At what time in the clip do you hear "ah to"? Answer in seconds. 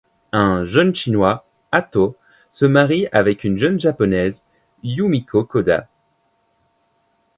1.71-2.17